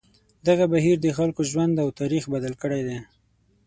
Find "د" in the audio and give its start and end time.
1.01-1.07